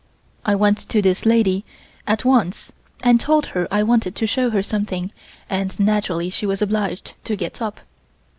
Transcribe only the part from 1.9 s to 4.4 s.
at once and told her I wanted to